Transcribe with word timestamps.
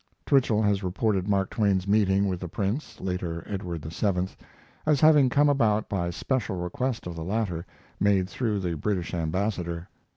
Twichell 0.25 0.63
has 0.63 0.81
reported 0.81 1.27
Mark 1.27 1.51
Twain's 1.51 1.87
meeting 1.87 2.27
with 2.27 2.39
the 2.39 2.47
Prince 2.47 2.99
(later 2.99 3.43
Edward 3.45 3.85
VII) 3.85 4.29
as 4.87 4.99
having 4.99 5.29
come 5.29 5.47
about 5.47 5.87
by 5.89 6.09
special 6.09 6.55
request 6.55 7.05
of 7.05 7.15
the 7.15 7.23
latter, 7.23 7.67
made 7.99 8.27
through 8.27 8.61
the 8.61 8.75
British 8.75 9.13
ambassador. 9.13 9.87